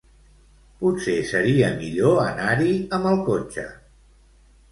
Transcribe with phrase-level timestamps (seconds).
[0.79, 3.67] Potser seria millor anar-hi amb el cotxe.